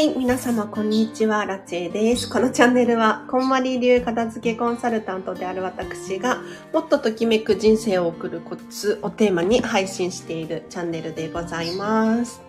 [0.00, 2.30] い、皆様こんにちは、ラチェです。
[2.30, 6.40] このチャンネルは、こんまり流片付けコンサルタントである私が、
[6.72, 12.40] もっとときめく人生を送るコツをテーマに配信しているチャンネルでございます。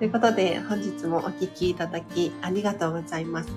[0.00, 3.48] ということで、本日もお聴きいただきありがとうございます。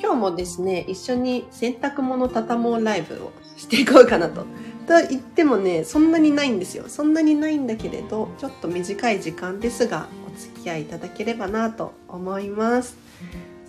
[0.00, 4.42] 今日もですね、一緒に洗濯物畳もうライブをしていこうかなと。
[4.86, 6.84] と言ってもね、そんなにないんですよ。
[6.86, 12.96] そんなにないんだけれど、ちょっと短い時間ですが、付き合いいただければなと思います。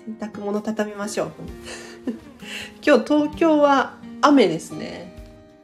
[0.05, 1.31] 洗濯物畳みましょう。
[2.85, 5.13] 今日東京は雨ですね。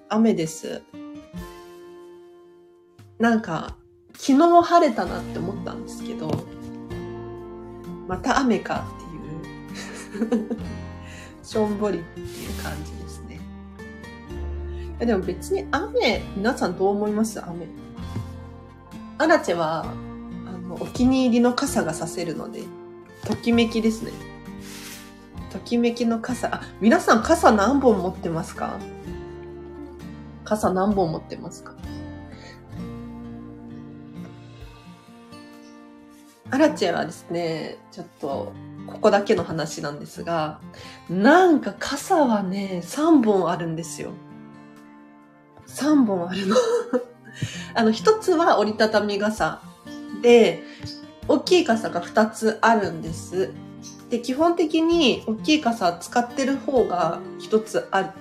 [0.10, 0.82] 雨です。
[3.20, 3.78] なんか、
[4.14, 6.30] 昨日晴れたなって思ったんですけど、
[8.08, 8.86] また雨か
[10.18, 10.58] っていう
[11.44, 12.28] しょんぼりっていう
[12.62, 13.40] 感じですね。
[15.00, 17.42] でも別に雨、皆さんどう思います？
[17.42, 17.68] 雨。
[19.18, 19.86] アラチェは
[20.80, 22.64] お気に入りの傘がさせるので、
[23.26, 24.12] ときめきですね。
[25.52, 26.54] ときめきの傘。
[26.54, 28.80] あ、皆さん傘何本持ってますか？
[30.44, 31.76] 傘何本持ってますか？
[36.50, 38.54] アラチェはですね、ちょっと、
[38.86, 40.60] ここだけの話なんですが、
[41.10, 44.12] なんか傘はね、3本あるんですよ。
[45.68, 46.56] 3本あるの
[47.74, 49.62] あの、一つは折りたたみ傘
[50.24, 50.64] で、
[51.28, 53.54] 大きい傘が2つあるんです。
[54.10, 58.14] で、基本的に大きい傘使ってる方が1つあっ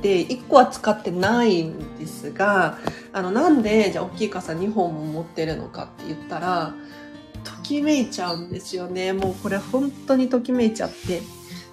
[0.00, 2.78] て、1個は使ってないんですが、
[3.12, 6.74] あの、なんで、じゃあ大きい傘2本も持ってるのかって言ったら、
[7.44, 9.12] ときめいちゃうんですよね。
[9.12, 11.22] もうこれ本当にときめいちゃって、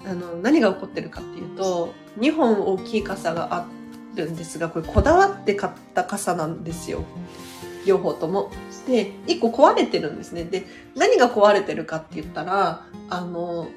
[0.05, 3.67] あの、何が起こってるかっていうと、2本大きい傘があ
[4.15, 7.03] るんですが、これこだわって買った傘なんですよ。
[7.85, 8.51] 両方とも。
[8.87, 10.43] で、1個壊れてるんですね。
[10.43, 10.65] で、
[10.95, 13.67] 何が壊れてるかって言ったら、あの、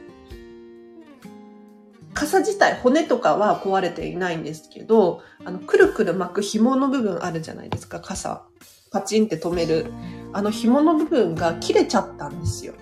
[2.15, 8.45] 傘自体、骨とかは壊れていないんですけど、あの、くるくる巻く紐の部分あるじゃないですか、傘。
[8.91, 9.93] パチンって止める。
[10.33, 12.75] あの紐の部分が切れちゃったんですよ。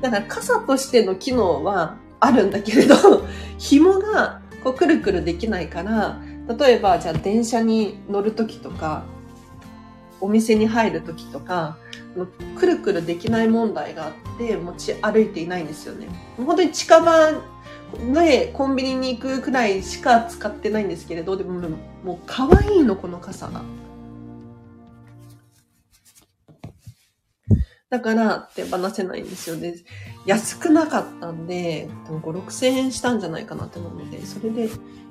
[0.00, 2.94] だから傘としての機能はあるんだけれど、
[3.58, 6.20] 紐がこうくるくるできないから、
[6.58, 9.04] 例えばじゃあ電車に乗るときとか、
[10.24, 11.76] お店に入る時とか、
[12.58, 16.08] くるくるできない問題があって持ち歩いていないんですよね。
[16.38, 17.32] 本当に近場
[18.14, 21.60] でコンビニに行くくらいしか使ってないんですけれど、でも
[22.02, 23.62] もう可愛いの、この傘が。
[27.90, 29.74] だから手放せないんですよね。
[30.24, 34.70] 安くなかったんで、5、6千円したんじゃないかなと思うので、それで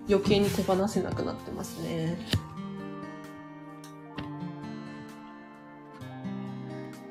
[0.09, 2.17] 余計に手放せなくなってますね。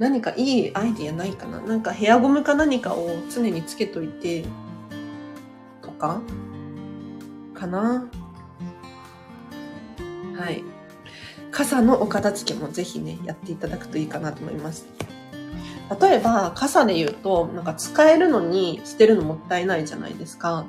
[0.03, 1.61] 何かいいアイディアないかな？
[1.61, 4.45] なんかヘアゴムか何かを常につけといて、
[5.81, 6.21] とか？
[7.55, 8.09] かな？
[10.37, 10.65] はい。
[11.53, 14.89] 傘のお片付けもぜひね、やっていただくといいかなと思います。
[16.01, 20.67] 例えば、傘で言うと、なんか使えるのに捨てるのもったいないじゃないですか。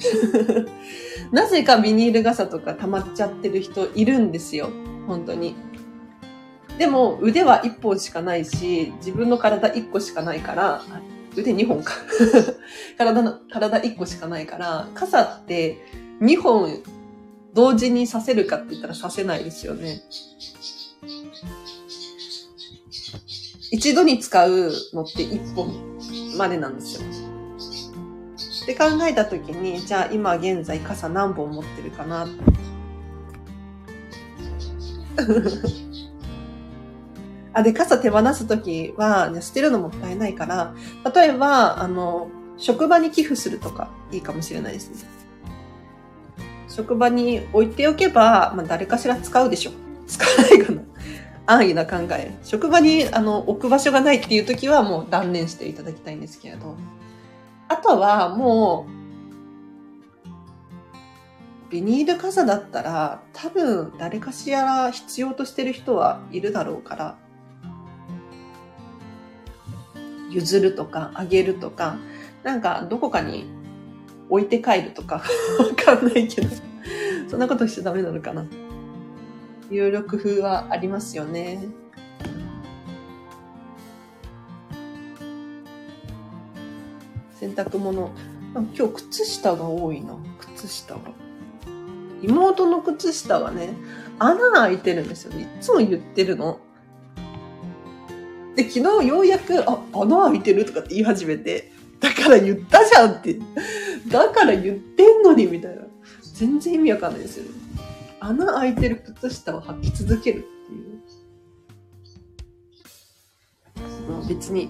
[1.32, 4.68] なぜかビニール傘とか溜まっちゃってる人いるんですよ。
[5.06, 5.56] 本当に。
[6.78, 10.82] でも腕は1本しかないし、自分の体1個しかないから、
[11.36, 11.92] 腕2本か
[12.96, 15.78] 体の、体1個しかないから、傘って
[16.20, 16.82] 2本
[17.52, 20.00] 同時に刺せるかって言ったら刺せないですよね。
[23.70, 25.98] 一度に使うのって1本
[26.38, 27.08] までなんですよ。
[28.62, 32.28] って考えたときに、じゃあ今現在傘何本持ってるかな
[37.58, 40.74] あ、で、傘手放すときは、捨てるのもったいないから、
[41.12, 45.08] 例えば、あの、職場に寄付するとかいいかもしれないですね。
[46.68, 49.72] 職場に置いておけば、まあ、誰かしら使うでしょ。
[50.06, 50.82] 使わないかな。
[51.46, 52.36] 安易な考え。
[52.44, 56.76] 職場にあの置く場所がないっていう時はもう断念していただきたいんですけれど。
[57.68, 58.86] あとはも
[61.68, 67.16] う、ビニール傘だったら多分誰かしら必要としてる人はいるだろうから、
[70.30, 71.98] 譲るとか、あげるとか、
[72.42, 73.46] なんかどこかに
[74.28, 75.16] 置いて帰るとか、
[75.58, 76.48] わかんないけど、
[77.28, 78.44] そんなことしちゃダメなのかな。
[79.70, 81.68] いろいろ工夫はありますよね。
[87.38, 88.10] 洗濯物。
[88.54, 90.16] 今日靴下が多いな。
[90.56, 91.00] 靴下が。
[92.22, 93.74] 妹の靴下がね、
[94.18, 95.38] 穴が開いてるんですよ。
[95.38, 96.58] いつも言ってるの。
[98.58, 101.70] で、昨日ようやく、あ、穴開いてるとかって言い始めて、
[102.00, 103.38] だから言ったじゃんって。
[104.08, 105.82] だから言ってんのに、みたいな。
[106.34, 107.50] 全然意味わかんないですよね。
[108.18, 110.72] 穴開いてる靴下を履き続けるって
[113.80, 114.28] いう。
[114.28, 114.68] 別に、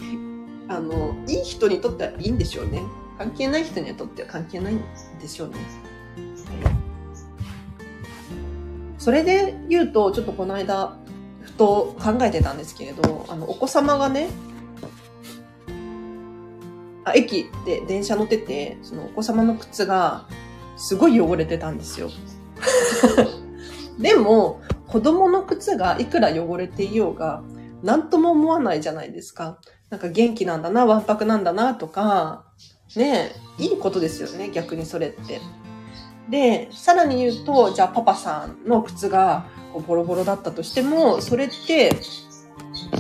[0.69, 2.83] あの、いい人にとってはいいんでしょうね。
[3.17, 4.83] 関係ない人にとっては関係ないん
[5.19, 5.55] でしょうね。
[8.99, 10.99] それで言うと、ちょっとこの間、
[11.59, 14.29] と考えてたんですけれど、あの、お子様がね、
[17.05, 20.27] あ、駅で電車乗ってて、そのお子様の靴が
[20.77, 22.09] すごい汚れてたんですよ。
[23.99, 27.43] でも、子供の靴がいくら汚れていようが、
[27.83, 29.59] なんとも思わないじゃないですか。
[29.91, 32.45] なんか元気なんだな、わんぱくなんだな、とか、
[32.97, 35.41] ねいいことですよね、逆にそれって。
[36.31, 41.93] で、さらに言うと、じゃあパパさんの靴がこうボロボロだったとしても、それって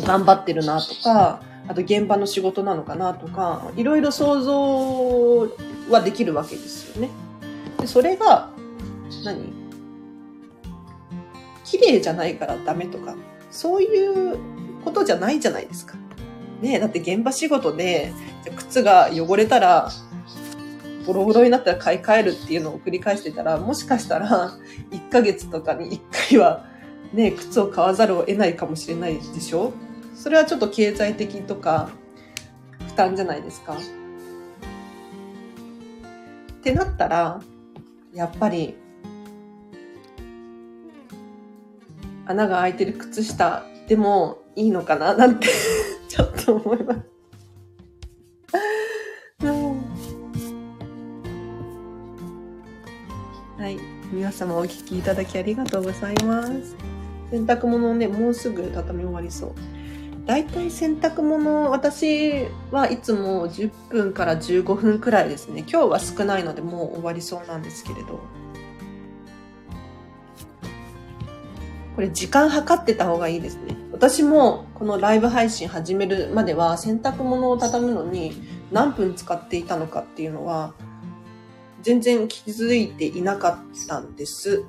[0.06, 5.48] 頑張ってるなとか、あと現場の仕事なのかなとか、いろいろ想像
[5.90, 7.10] はできるわけですよね。
[7.80, 8.50] でそれが
[9.24, 9.52] 何、
[11.64, 13.14] 綺麗じゃないからダメとか、
[13.50, 14.38] そういう
[14.84, 15.96] ことじゃないじゃないですか。
[16.62, 18.12] ねだって現場仕事で、
[18.56, 19.90] 靴が汚れたら、
[21.08, 24.52] ボロボロになったら買い替えるっていうのを繰り返してたら、もしかしたら、
[24.90, 26.00] 1ヶ月とかに1
[26.30, 26.66] 回は、
[27.14, 29.72] ね、靴を買わざるを得ないかもしれないでしょ？
[30.14, 31.88] それはちょっと経済的とか、
[32.88, 33.72] 負担じゃないですか。
[33.72, 33.76] っ
[36.60, 37.40] てなったら、
[38.12, 38.76] やっぱり、
[42.26, 45.14] 穴が開いてる靴下でもいいのかな？
[45.14, 45.48] なんて
[46.06, 47.00] ちょっと思います。
[54.38, 56.76] 様お聞きいただきありがとうございます。
[57.30, 59.52] 洗濯物をね、もうすぐ畳み終わりそう。
[60.26, 65.64] 大体洗濯物、私はいつも10分から15分くらいですね。
[65.68, 68.20] 今日は少ないのでもう終わりそうなんですけれど。
[71.96, 73.76] これ時間計ってた方がいいですね。
[73.90, 78.40] 私もこのライブ配信始めるまでは洗濯物を畳むのに
[78.70, 80.74] 何分使っていたのかっていうのは
[81.82, 84.64] 全然気づいていなかったんです。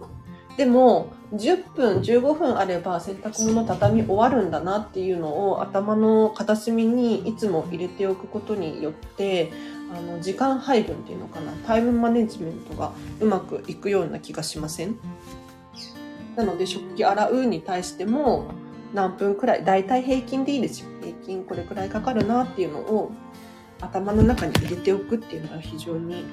[0.58, 9.54] でも10分15分あれば洗濯物畳み終わるんだなっていうのを頭の片隅にいつも入れておくことによって
[9.96, 12.92] あの時間配分っていうのかなタイムマネジメントが
[13.22, 14.98] うまくいくような気がしません？
[16.36, 18.48] なので食器洗うに対しても
[18.94, 20.90] 何分くらい、だいたい平均でいいですよ。
[21.02, 23.12] 平均これくらいかかるなっていうのを
[23.80, 26.26] 頭の中に入れておくっていうのが非常に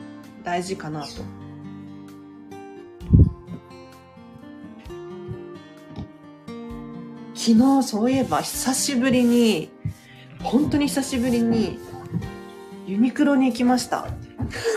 [0.46, 1.08] 大事かなと。
[7.34, 9.70] 昨日そういえば久しぶりに、
[10.44, 11.80] 本当に久しぶりに
[12.86, 14.06] ユニクロに行きました。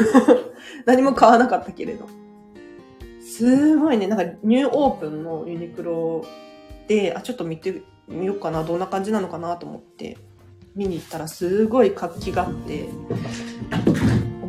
[0.88, 2.07] 何も買わなかったけれど。
[3.22, 6.25] すごいね、なんかニューオープンのユニクロ
[6.88, 10.18] で、あ、ちょっと見てみようかな、どんな感じなのかなと思って
[10.75, 12.89] 見に行ったらすごい活気があって、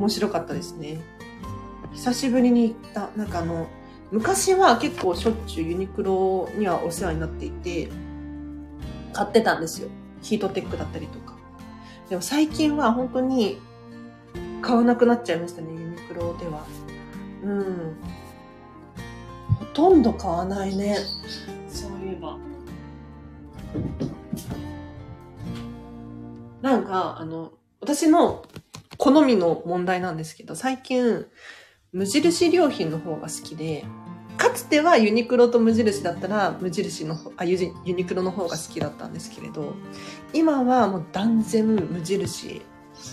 [0.01, 0.99] 面白かったですね。
[1.93, 3.67] 久しぶりに行った、なんかあの、
[4.11, 7.91] 昔は結構しょっちゅうユニクロにはお世話になっていて、
[9.13, 9.91] 買ってたんですよ。
[10.23, 11.37] ヒートテックだったりとか。
[12.09, 13.59] でも最近は本当に
[14.63, 16.65] 買わなくなっちゃいましたね、ユニクロでは。
[17.45, 17.97] うん。
[19.59, 20.97] ほとんど買わないね。
[21.69, 22.39] そういえば。
[26.63, 28.45] なんか、あの、私の
[29.01, 31.25] 好みの問題なんですけど、最近、
[31.91, 33.87] 無印良品の方が好きで、
[34.37, 39.75] かつてはユニクロと無印だったら、無印のあユユニクロの方が好きだったんですけれど、
[40.35, 42.61] 今はもう断然無印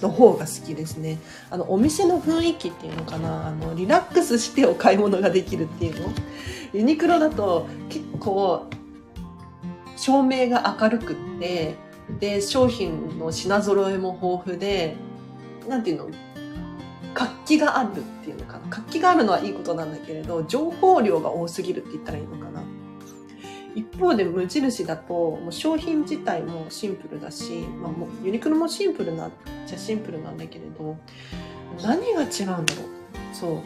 [0.02, 1.20] の方が好きですね。
[1.50, 6.10] あの、お店の雰囲気っていうのかな、あの、リラックスしてお買い物ができるっていうの。
[6.74, 8.68] ユニクロだと結構、
[9.96, 11.76] 照明が明るくって、
[12.20, 14.98] で、商品の品揃えも豊富で、
[15.68, 16.10] なんていうの、
[17.14, 18.68] 活気があるっていうのかな？
[18.70, 22.64] 活気があるのはいいことなんだけれど、情報量が多すぎるって言ったらいいのかな？
[23.76, 29.30] 一方で無印だともう商品自体もシンプルだし、まあ、もうユニクロもシンプルな
[29.68, 30.98] じゃシンプルなんだけれど
[31.84, 32.86] 何が違うんだろう？
[33.34, 33.62] そう。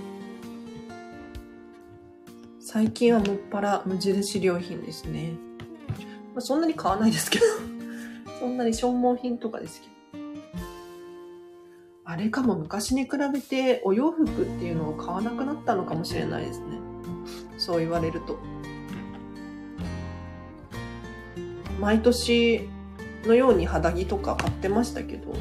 [2.60, 5.34] 最近はもっぱら無印良品ですね、
[6.34, 7.46] まあ、そんなに買わないですけど。
[8.39, 9.93] そんなに消耗品とかですけど
[12.12, 16.65] あれかも昔に比べてお洋服っていうのを買わなくなったのかもしれないですね
[17.58, 18.38] そう言われると
[21.80, 22.70] 毎年
[23.25, 25.34] のように肌着とか買ってましたけど、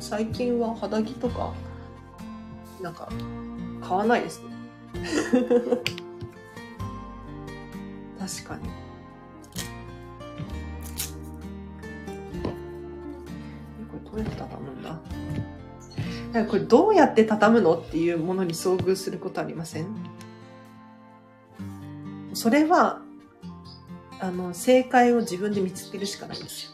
[0.00, 1.54] 最近は肌着とか、
[2.82, 3.08] なんか、
[3.80, 4.48] 買わないですね。
[8.18, 8.68] 確かに。
[14.10, 15.00] これどうやって畳むんだ
[16.32, 19.86] なんかこれどうやって畳むのっていうものに遭遇することありません？
[22.34, 23.00] それは、
[24.20, 26.70] あの、正解を自分で見つけるしかないんですよ。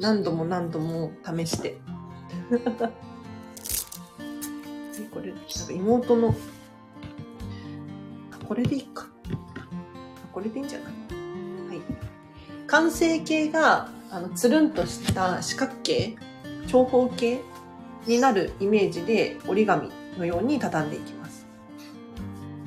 [0.00, 1.78] 何度も何度も試して。
[5.12, 6.34] これ、なんか妹の、
[8.48, 9.06] これでいいか。
[10.32, 10.92] これでいいんじゃない？
[11.68, 11.80] はい。
[12.66, 16.16] 完成形が、あの、つるんとした四角形、
[16.68, 17.40] 長方形
[18.06, 21.46] になるイメージで折り紙のように畳んでいきます。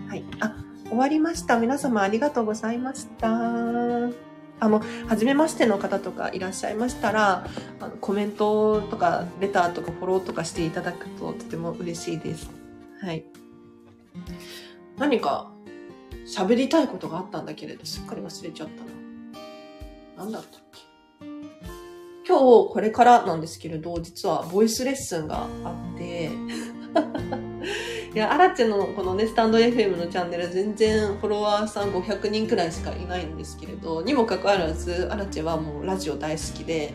[0.08, 0.24] はい。
[0.40, 0.56] あ、
[0.90, 1.60] 終わりました。
[1.60, 3.28] 皆様ありがとうございました。
[4.60, 7.48] あの、初めましての方とかいらっしゃいましたら、
[7.80, 12.50] あのコメントとか、レターとかフォローとかしていただくととても嬉しいです。
[13.02, 13.26] はい。
[14.98, 15.52] 何か
[16.26, 18.90] 喋りたいことがあったんだけれど、すっかり忘れちゃったな。
[20.18, 20.87] 何だったっけ？
[22.28, 22.44] 今日
[22.74, 26.30] これからなんですけれど、実はボイスレッスンがあって、
[28.14, 36.94] いや、アラチェのこのね、スタンド FM のチャンネル全然フォロワーさん500人くらいしかいないんですけれど、にもかかわらず、アラチェはもうラジオ大好きで、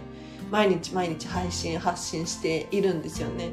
[0.50, 3.52] 毎日毎日配信、発信しているんですよね。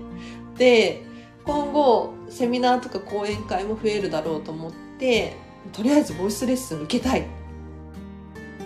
[0.57, 1.03] で、
[1.45, 5.37] 今後、セミナーとか講演会も増えるだろうと思って、
[5.71, 7.25] とりあえずボイスレッスン受けたい。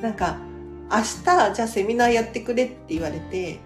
[0.02, 0.40] なんか、
[0.94, 3.60] 明日、じゃあセミナーやってくれって言われて、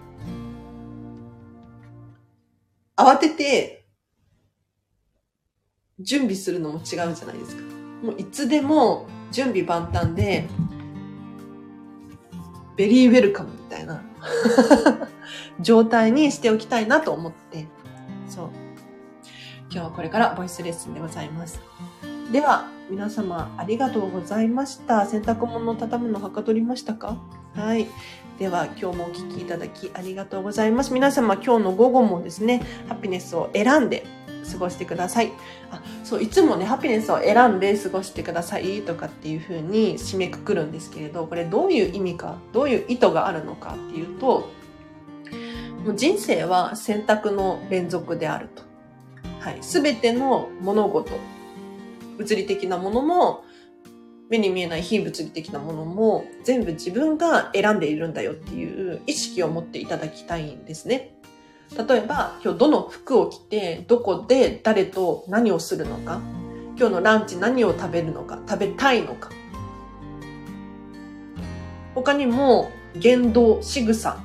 [2.96, 3.84] 慌てて
[6.00, 7.62] 準備するのも違うじゃないですか。
[8.02, 10.48] もういつでも準備万端で、
[12.76, 14.02] ベリーウェルカムみたいな
[15.60, 17.66] 状態にしておきたいなと思って、
[18.26, 18.50] そう。
[19.70, 21.60] 今日はこれからボイスレッスンでございます。
[22.32, 25.04] では、皆様ありがとうございました。
[25.04, 27.18] 洗濯物を畳むのはかどりましたか？
[27.54, 27.86] はい。
[28.38, 30.94] では、今日もお聴きいただきありがとうございます。
[30.94, 34.04] 皆様今日の午後もですね、ハピネスを選んで
[34.50, 35.32] 過ごしてください。
[35.70, 44.48] あ、そう、いつもね、ハピネスを選んで過ごしてくださいとかっていう風に締めくくるんですけれど、これどういう意味か、どういう意図があるのかっていうと、
[45.84, 48.62] もう人生は選択の連続であると。
[49.40, 49.58] はい。
[49.60, 51.12] すべての物事、
[52.18, 53.44] 物理的なものも、
[54.28, 61.14] 目に見えない非物理的なものも全部自分が選んでいるんだよっていう意識を持っていただきたいんですね。
[61.76, 66.20] 例えば、今日どの服を着て、どこで誰と何をするのか、
[66.78, 69.30] 今日のランチ何を食べるのか、食べたいのか。
[71.94, 74.18] 他にも、言動、仕草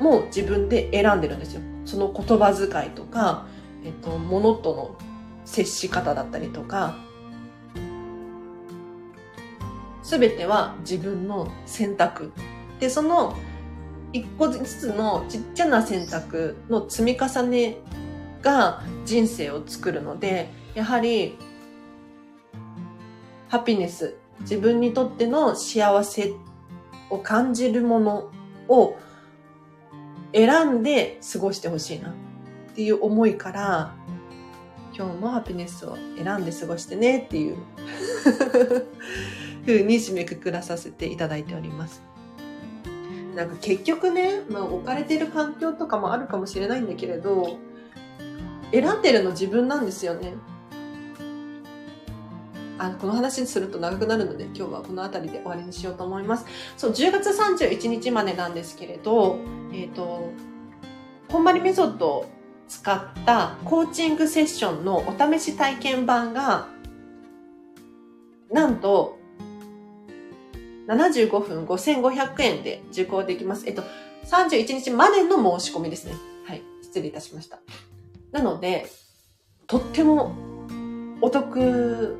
[0.00, 1.60] も自分で選んでるんですよ。
[1.84, 3.46] その言葉遣いとか、
[3.84, 4.96] えっと、物との
[5.44, 6.96] 接し方だったりとか、
[10.08, 12.32] すべては自分の選択。
[12.80, 13.36] で、その
[14.14, 17.76] 一個ずつのちっちゃな選択の積み重ね
[18.40, 21.36] が人生を作るので、やはり、
[23.48, 26.32] ハピネス、自分にとっての幸せ
[27.10, 28.30] を感じるもの
[28.66, 28.96] を
[30.32, 32.12] 選んで過ごしてほしいなっ
[32.74, 33.94] ていう思いから、
[34.96, 37.58] 今日もハピネスを選んで過ごしてねっていう
[39.68, 42.02] ふうに締めくくらさせていただいております。
[43.34, 47.58] なんか結局ね、まあ、置かれてる環境とかもあるかもしれないんだけれど、
[48.72, 50.32] 選んでるの自分なんですよね。
[52.78, 56.46] あのこの話にすると長くなるので、今日はこの辺りで終わりにしようと思います。
[56.78, 59.38] そう、10月31日までなんですけれど、
[59.70, 60.30] えっ、ー、と、
[61.28, 62.26] こんまりメソッドを
[62.68, 66.68] 使ったコーチングセッションのお試し体験版が、
[68.50, 69.17] なんと
[70.88, 73.64] 75分5500円で受講できます。
[73.66, 73.82] えっと、
[74.24, 76.14] 31日までの申し込みですね。
[76.46, 76.62] はい。
[76.82, 77.60] 失礼いたしました。
[78.32, 78.86] なので、
[79.66, 80.32] とっても
[81.20, 82.18] お得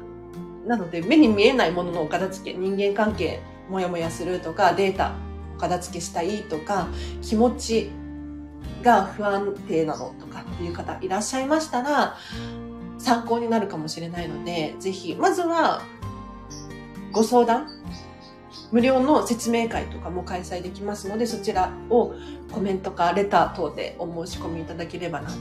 [0.66, 5.14] なので、目に見えないもののお片付け、人間関係、もやもやするとか、データ、
[5.56, 6.88] お片付けしたいとか、
[7.22, 7.90] 気持ち
[8.82, 12.16] が不安定なのとかっていう方いらっしゃいましたら、
[12.98, 15.82] 参考になるかもしれないので、ぜひ、まずは、
[17.12, 17.77] ご相談
[18.70, 22.14] 無料の説明会とかも開催できますので、そちらを
[22.52, 25.36] コメントかレター等でお申し込みいただければなと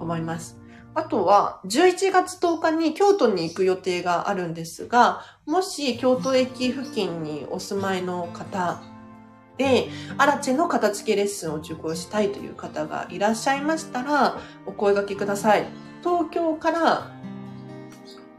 [0.00, 0.58] 思います。
[0.94, 8.82] あとは、11月10日に京都に行く予定があるんですが、もし京都駅付近にお住まいの方
[9.56, 15.66] で、アラチェの片付けレッスンを受講したいという方がいらっしゃいましたら、お声掛けください。
[16.02, 17.11] 東京から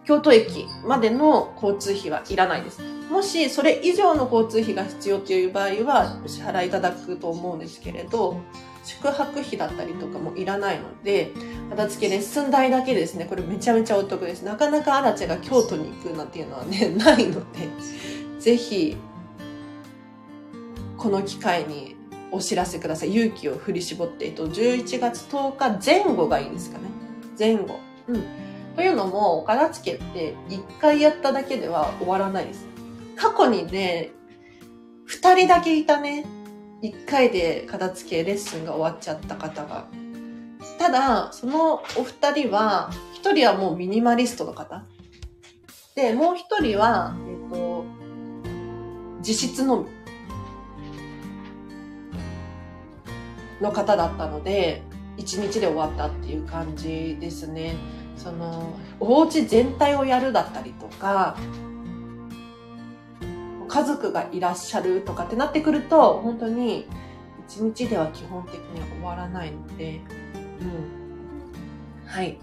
[0.06, 2.82] 京都駅までの交通費はいらないです。
[3.10, 8.42] もしそれ以上の交通費が必要という場合はお支払いいただくと思うんですけれど、
[8.84, 11.32] 宿泊費だったりとかもいらないので、
[11.70, 14.44] 片付けレッスン代だけですね、これめちゃめちゃお得です。
[14.44, 17.70] なかなかアラチェが京都に行くなんていうのはね、 ないので、
[18.40, 18.98] ぜひ、
[20.98, 21.96] この機会に
[22.32, 23.14] お知らせください。
[23.14, 26.86] 勇気を振り絞って、と、11月10日前後がいいですかね。
[27.40, 27.80] 前後。
[28.08, 28.43] うん。
[28.76, 32.66] というのも、お片付けって1回やっただけでは終わらないです。
[33.16, 34.12] 過去にね、
[35.08, 36.26] 2人だけいたね。
[36.82, 39.88] 1回で片付けレッスンが終わっちゃった方が。
[40.80, 42.90] ただ、そのお二人は、
[43.22, 44.84] 1人はもうミニマリストの方。
[45.96, 47.86] で、もう1人は、えっ、と、
[49.22, 49.90] 実質のみ
[53.62, 54.84] の方だったので、
[55.18, 57.76] 1日で終わったっていう感じですね。
[58.18, 61.36] その、お家全体をやるだったりとか、
[63.68, 66.88] 家族がいらっしゃるとかってなってくると、本当に
[67.50, 70.02] 1日では基本的には終わらないので、
[70.62, 72.08] うん。
[72.08, 72.38] はい。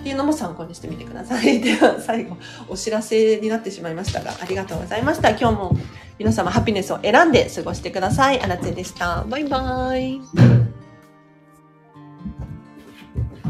[0.00, 1.60] っていうのも参考にしてみてください。
[1.60, 2.36] では、最後、
[2.68, 5.30] お知らせになってしまいましたが、ありがとうございました。
[5.30, 5.76] 今日も
[6.18, 8.40] 皆様ハピネスを選んで過ごしてください。
[8.40, 9.24] あらつえでした。
[9.28, 10.69] バイバーイ。